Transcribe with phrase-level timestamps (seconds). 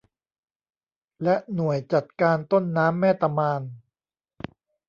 [1.23, 3.61] และหน่วยจัดการต้นน้ำแม่ตะมาน